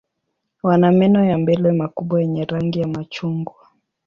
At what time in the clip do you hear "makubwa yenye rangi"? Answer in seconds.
1.71-2.79